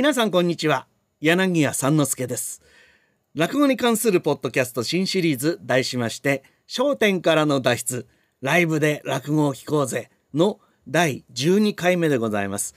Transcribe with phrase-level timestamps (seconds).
[0.00, 0.86] 皆さんこんにちは。
[1.20, 2.62] 柳家三之助です。
[3.34, 8.08] 落語に関するポッドキャスト新シリーズ題しまして焦点からの脱出
[8.40, 12.74] ライブで落語を聞こうぜの第12回目でございます。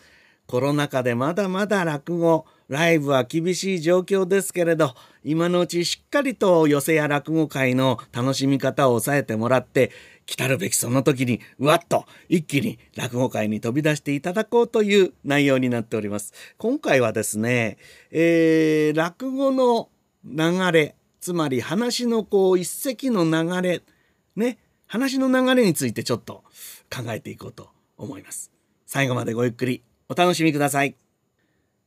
[0.48, 4.94] コロナ禍でまだまだ落語ライブは厳しい状況ですけれど
[5.24, 9.92] 今のうちしっかりと寄席や落語会の楽しみ方を抑えてもらって
[10.26, 16.34] 来たるべきその時にうわっと一気に落語会に飛び出していただこうという内容になっております。
[16.58, 17.78] 今回はですね、
[18.12, 19.90] えー、落語の
[20.26, 23.82] 流れつまり話のこう一石の流れ
[24.36, 26.44] ね話の流れについてちょっと
[26.94, 28.52] 考えていこうと思います。
[28.86, 30.96] 最後までごゆっくりお楽しみください。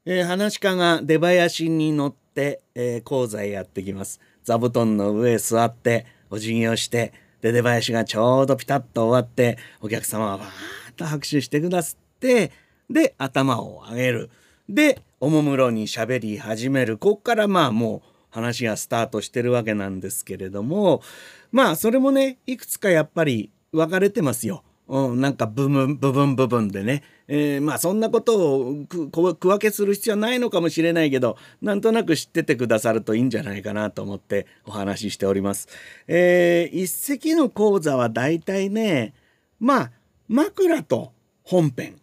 [0.05, 4.21] えー、話家が出囃子に乗って、えー、講座へやってきます。
[4.45, 7.13] 座布団の上へ座ってお辞儀をして
[7.53, 12.51] で出囃子がちょうどピタッと終わってお客様はわーっと拍手してくださって
[12.91, 14.31] で頭を上げる
[14.69, 21.03] でおもむろに喋り始めるこっからまあもう話がスタートしてるわけなんですけれども
[21.53, 24.63] まあそれもねいくつかやっぱり分かれてますよ。
[24.89, 29.09] うん、なんか部分部分部分でね、えー、まあそんなことを区
[29.49, 35.69] 分けする必要はないのかもしれないけどなんとなく知っててくださるといいんじゃないかなと思ってお話ししております。
[36.07, 39.13] えー、一席の講座はだいたいね
[39.59, 39.91] まあ
[40.29, 41.97] 枕と本編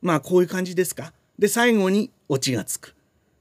[0.00, 1.12] まあこういう感じですか？
[1.38, 2.94] で最後にオチがつく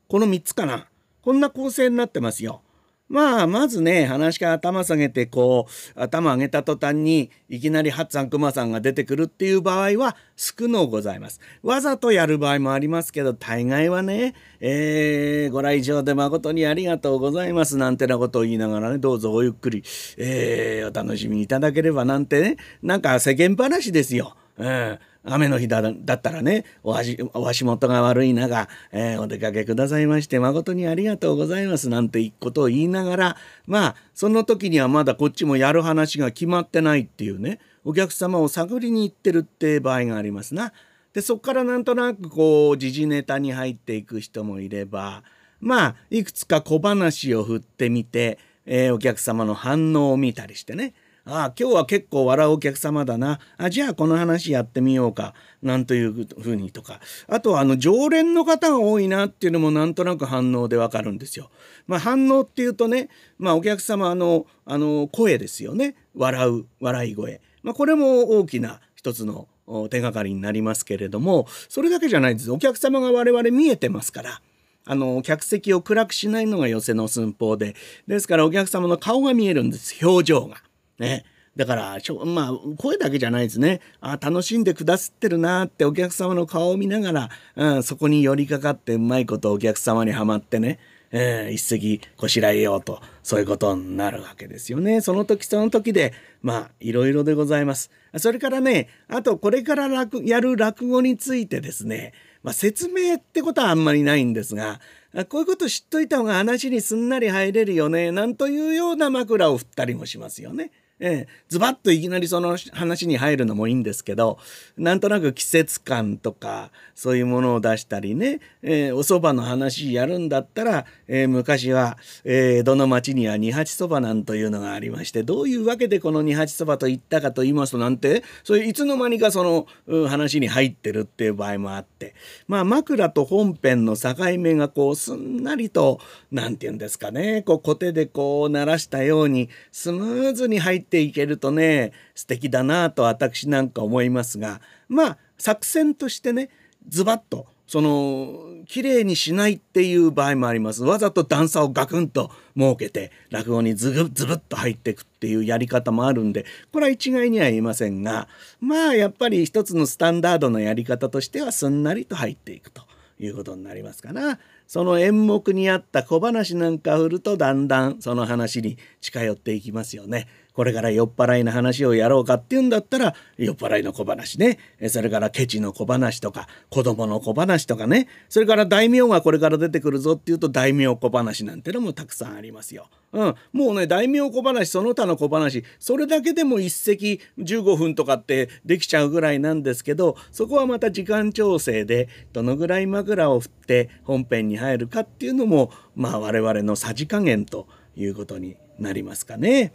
[0.08, 0.88] この3つかな
[1.22, 2.62] こんな構成になってますよ。
[3.09, 11.40] まあまずね話から頭下げてこう頭上げた途端にいきなりハッツァンクマさんが出てくるっていう場合は少のございます。
[11.62, 19.84] わざとやる場合もありますけど大概はね、えー、ご来場で誠にありがとうございますなんてなことを言いながらねどうぞごゆっくり、
[20.17, 24.36] えー、お楽しみいただければなんてねなんか世間話ですよ。
[24.58, 40.73] うん雨の日だったらねお足お足元が悪い中、えー、お出かけくださいまして誠にありがとうございますなんてことを言いながらまあその時にはまだこっちもやる話が決まってないっていうねお客様を探りに行ってるって場合がありますな。
[41.14, 45.23] でそこからなんとなくこう時事ネタに入っていく人もいれば
[45.62, 50.94] まあいくつか小話を振ってみて、えー、お客様の反応を見たりしてね
[51.26, 53.39] ああ今日は結構笑うお客様だな。
[53.58, 55.34] あじゃあこの話やってみようか。
[55.61, 57.00] なんというふうにとか。
[57.28, 61.50] あとはあの常連の方が多いなっていうのもなんとなく反応でわかるんですよ。
[61.88, 63.08] まあ、反応っていうとね、
[63.38, 65.95] まあ、お客様のあの声ですよね。
[66.14, 69.48] 笑う笑い声、まあ、これも大きな一つの
[69.89, 72.52] 手がかりになりますけれどもそれだけじゃないんです。
[72.52, 74.42] お客様が我々見えてますから。
[74.86, 77.76] あの客席を暗くしないのが寄せの寸法で。
[78.06, 80.06] ですからお客様の顔が見えるんです。
[80.06, 80.58] 表情が。
[80.99, 81.26] ね。
[81.55, 90.80] だからまあ声だけじゃないですねあ楽しんでくださってるなってお客様の顔を見ながら、うん、そこに寄りかかってうまいことお客様にはまってね、
[91.11, 104.82] えー、一石こしらえようとそういうことになるわけですよねその時その時でまあいろいろでございますそれからねあとこれから落やる落語についてですね、まあ、説明ってことはあんまりないんですが
[105.30, 110.71] こういうこと知っといた方が話にすんなり入れるよねなんというような枕を振ったりもしますよね。
[111.05, 114.39] ええ、ズバッといきなりその話に入るのもいいんですけど
[114.77, 132.15] なんとなく季節感とかそういうものを出したりね、えー、お蕎麦の話やるんだったら、えー、昔は、えー、江戸の町には二八そばなんというのがありましてどういうわけでこの二八そばと言ったかと言いますとなんてそれいつの間にかその話に入ってるっていう場合もあって
[132.47, 136.00] まあ枕と本編の境目がこうすんなりと
[136.31, 146.50] 何て言うんですかねこうコテでこう鳴らしたようにスムーズに入ってていけるとね素敵だなと私なんか思いますがまあ作戦としてね
[146.88, 158.27] ズバッとその綺麗にしないっていう場合もありますわざと段差をガクンと設けて落語にズブズブッと入っていくっていうやり方もあるんでこれは一概には言いませんが
[158.62, 162.83] まあやっぱり一つのスタンダードのやり方としてはすんなりと入っていくと
[163.19, 164.38] いうことになりますかな。
[164.68, 170.27] その演目に合った小話なんか振るとだんだんその話に近寄っていきますよね。
[170.53, 182.89] これから酔っ払いの話をやろうかっていうんだったら酔っ払いの小話ねそれからケチの小話とか子供の小話とかねそれから大名がこれから出てくるぞっていうと大名小話なんてのもたくさんありますよ。
[183.11, 199.73] うん、もうね大名小話その他の小話それだけでも一席15分とかってできちゃうぐらいなんですけどそこはまた時間調整でどのぐらい枕を振って本編に入るかっていうのもまあ我々のさじ加減ということになりますかね。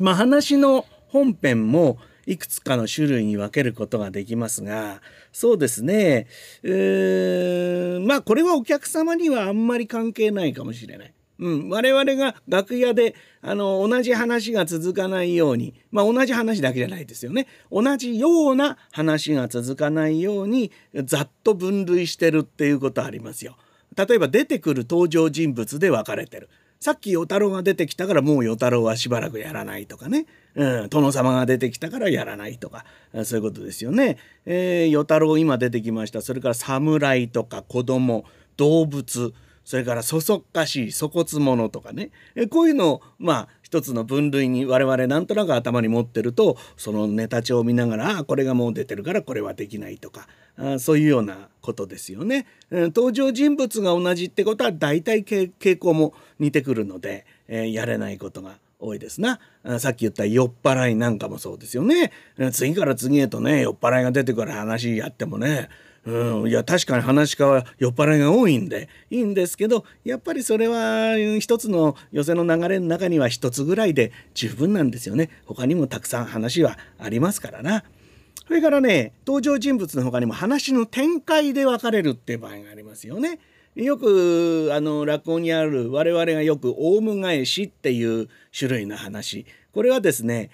[0.00, 5.02] まあ、話の本編もいくつかの種類に分けることができますが
[5.32, 6.26] そうですね、
[6.62, 11.14] え、まあこれはお客様にはあんまり関係ないかもしれない。
[11.38, 20.70] うん、我々が楽屋であの同じ話が続かないようにまあ同じ話だけじゃないですよね同じような話が続かないように
[21.04, 23.56] ざっと分類してるっていうことありますよ。
[23.96, 26.48] 例えば出てくる登場人物で分かれてる。
[26.82, 30.24] さっき与太郎が出てきたからもう与太郎はしばらくやらないとかね、
[30.54, 32.86] うん、殿様が出てきたからやらないとか。
[33.24, 34.16] そういうことですよね。
[34.46, 36.22] えー、与太郎今出てきました。
[36.22, 38.24] それから侍とか子供
[38.56, 39.34] 動物。
[39.70, 42.10] それからそそっかしい粗骨者とかね。
[42.34, 50.26] えこういうのをまあ一つの分類に我々なんとなく頭に持ってるとそのネタ帳を見ながらあこれがもう出てるからこれはできないとか
[50.56, 52.46] あそういうようなことですよね。
[52.72, 59.38] 登場人物が同じってことは大体傾向も似てくるので、えー、やれないことが多いですな。
[59.78, 62.10] さっき言った酔っ払いなんかもそうですよね。
[62.50, 65.68] 次から次へとね酔っ払いが出てくる話やってもね
[66.06, 77.84] うん、いや確かに話し家は酔っ払いが多いんでいいんですけどやっぱりそれは一つの寄せの流れの中には一つぐらいで十分なんですよね他にもたくさん話はありますからな。
[78.46, 83.38] それからね登場人物の他にも話の展開で分かれるっていう場合がありますよね。
[83.76, 90.50] よくあの落語にある我々がよくオウム返しっていう種類の話これはですね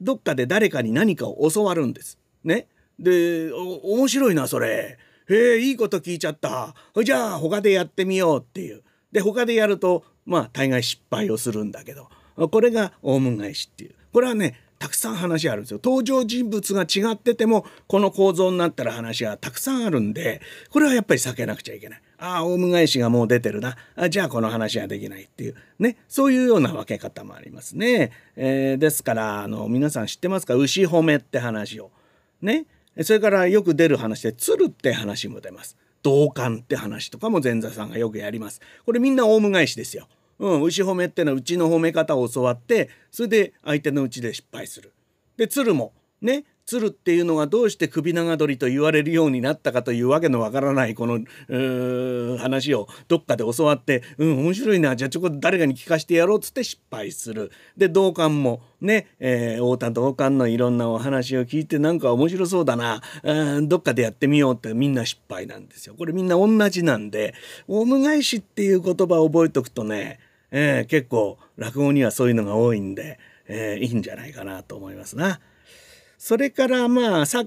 [0.00, 2.18] どっかで誰かに何かを教わるんです。
[2.44, 2.68] ね。
[3.00, 4.98] で面白いなそれ。
[5.28, 6.74] へえいいこと聞いちゃった。
[7.02, 8.82] じゃあ他でやってみようっていう。
[9.10, 12.08] で他でやるとまあ大概失敗をするんだけど。
[12.50, 13.94] これがオウム返しっていう。
[14.12, 15.80] これはねたくさん話あるんですよ。
[15.82, 22.02] 登場人物が違っててもこの構造になったら話はたくさんあるんでこれはやっぱり避けなくちゃいけない。
[22.18, 23.76] ああオウム返しがもう出てるな。
[23.94, 25.54] あじゃあこの話はできないっていう。
[25.78, 30.54] ねそういうような分け方もありますね、えー、ですからあの皆さん知ってますか？
[30.54, 31.90] 牛褒めって話を。
[32.40, 32.64] ね。
[33.02, 35.76] それからよく出る話で鶴って話も出ます。
[36.02, 38.60] 同感って話とかも前座さんがよくやります。
[38.84, 40.08] これみんなオウム返しですよ。
[40.38, 44.92] うん、牛褒めってのはうちの褒め方を教わってそれで相手のうちで失敗する。
[45.36, 45.92] で鶴も
[46.22, 51.18] ね鶴っていうのがどうして首長鳥と言われるようになったかというわけのわからないこの
[52.38, 57.50] 話をどっかで教わってうん面白いなじゃあちょっと誰かに聞かせてやろうっつって失敗する。
[57.76, 65.96] で同感もね、えー、太田同感のいろんなお話を聞いてなんか面白そうだなうんどっかでやってみようってみんな失敗なんですよ。
[65.98, 67.34] これみんな同じなんで
[67.66, 70.20] オウム返しっていう言葉を覚えとくとね、
[70.52, 73.18] えー、結構落語にはそういうのが多いんで、
[73.48, 75.40] えー、いいんじゃないかなと思いますな。
[76.20, 77.44] それからまあさ、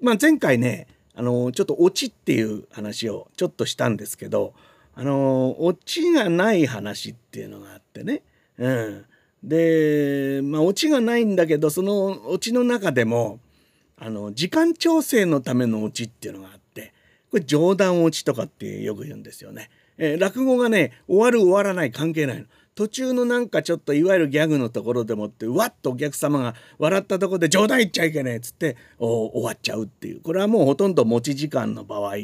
[0.00, 4.54] まあ、前回ねあのちょっとオチっていう話をちょっとしたんですけど
[4.94, 8.22] あのオチがない話っていうのがあってね、
[8.56, 9.04] うん、
[9.44, 13.38] でまあオチがないんだけどそのオチの中でも
[13.98, 16.94] あの時間調整のためのオチっていうのがあって
[17.30, 19.68] これ冗談オチとかってよく言うんですよね。
[19.98, 22.46] えー、落語がね終わる終わらない関係ないの。
[22.74, 32.16] 途中のなんかちょっといわゆるギャグのところでもってわっとお客様が笑ったところで冗談言っちゃいけねえっつって終わっちゃうっていうこれはもうほとんど持ち時間の場合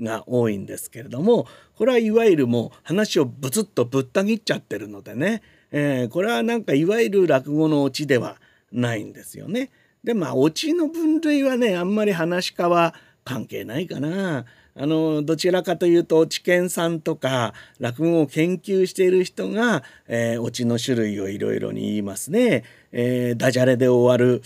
[0.00, 1.46] が多いんですけれども
[1.76, 8.36] これはいわゆるもう話をブツッとぶった切っちゃってるのでね、えー、これはなんかいわゆる落語のオチでは
[8.72, 9.70] ないんですよね。
[10.02, 12.94] でまあオチの分類はねあんまり話し家は
[13.24, 14.44] 関係ないかな。
[14.76, 22.64] あのどちらかというと知見さんとか落語を研究している人が、えー、オチの種類をいろいろに言いますね。
[22.90, 24.42] えー、ダジャレで終わる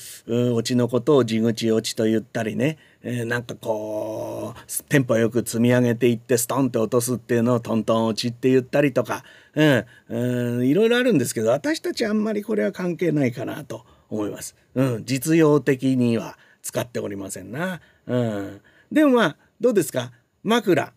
[0.54, 14.56] オチのことを地口オチと言ったりね、えー、なんかこうテンポよく積み上げていってストンって落とすっていうのをトントン落ちって言ったりとか、うん、いろいろあるんですけど私たちあんまりこれは関係ないかなと思います。
[14.74, 17.80] うん、実用的には使っておりませんな。
[18.06, 18.60] うん、
[18.92, 20.12] でもまあどうですか？
[20.48, 20.92] 枕。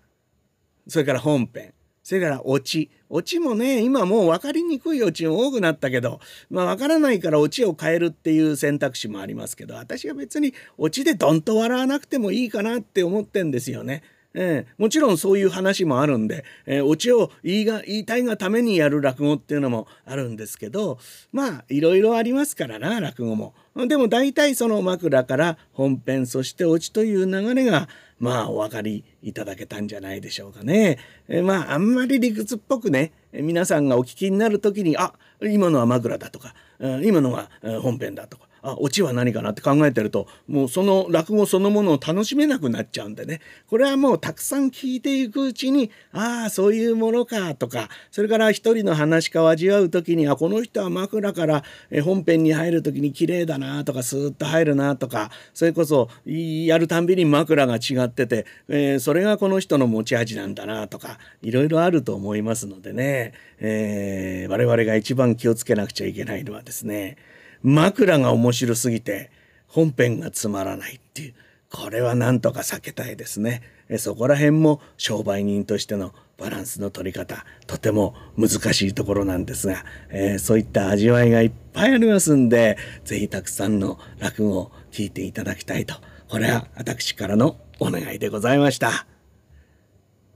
[0.87, 1.73] それから本編。
[2.03, 2.89] それからオチ。
[3.09, 14.01] オチもね今もう分かりにくいオチも多くなったけどまあ分からないからオチを変えるっていう選択肢もありますけど私は別にオチでドンと笑わなくてもいいかなって思ってんですよね。
[14.33, 20.99] えー、もちろんそういう話もあるんで、えー、オチを言いが言いたいがためにやる落語っていうのもあるんですけど
[21.31, 23.53] まあいろいろありますからな落語も。
[23.87, 27.87] でも大体その枕から本編そしてオチという流れが
[28.19, 30.99] まあお分かりいただけたんじゃないでしょうかね。
[31.29, 36.53] えまああんまり理屈っぽくね皆さんがお聞きになる時にあ今のは枕だとか
[37.03, 37.49] 今のが
[37.81, 43.41] 本編だとかあオチは何かなって考えてるともうその落語そのものを楽しめなくなっちゃうんでね。
[43.67, 51.63] これはもうたくさん聞いていくうちにああそういうものかとかそれから一人の話家を味わう時にあこの人は枕から
[52.03, 67.17] 本編に入る時に綺麗だなとかスーッと入るなとかそれこそやるたんびに枕が違ってて、えー、それがこの人の持ち味なんだなとかいろいろあると思いますのでね、えー、我々が一番気をつけなくちゃいけないのはですね
[67.63, 69.31] 枕が面白すぎて
[69.67, 71.33] 本編がつまらないっていう
[71.69, 73.61] これはなんとか避けたいですね。
[73.97, 85.95] そこら辺も商売人としてのバランスの取り方とても難しいところなんですが、えー、そういった味わいがいっぱいありますんで是非たくさんの落語を聞いていただきたいと
[86.29, 89.05] これは私からのお願いでございました。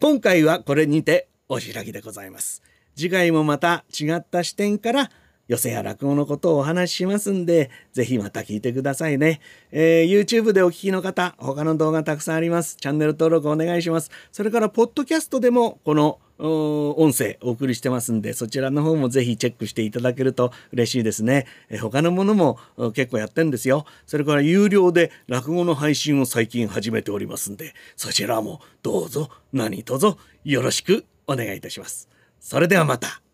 [0.01, 2.61] 今回はこれにてお開きでございます。
[2.95, 5.11] 次回もまた違った視点から
[5.47, 9.41] 寄せや落語のことをお話ししますんで、ぜひまた聞いてくださいね。
[9.71, 12.77] えー、YouTube でお聞きの方、他の動画たくさんあります。
[12.77, 14.09] チャンネル登録お願いします。
[14.31, 21.45] それから、ポッドキャストでも、この音声お送りしてますんで、そちらの方もぜひチェックしていただけると嬉しいですね。
[21.69, 22.59] え他のものも
[22.93, 23.85] 結構やってんですよ。
[24.05, 32.09] それから有料で落語の配信を最近始めておりますんで、そちらもどうぞ何卒よろしくお願いいたします。
[32.39, 33.24] それではまた。